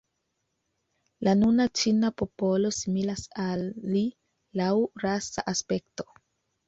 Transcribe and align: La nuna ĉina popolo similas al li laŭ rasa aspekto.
La 1.27 1.33
nuna 1.41 1.67
ĉina 1.81 2.11
popolo 2.23 2.73
similas 2.77 3.27
al 3.47 3.63
li 3.97 4.03
laŭ 4.63 4.73
rasa 5.05 5.45
aspekto. 5.55 6.09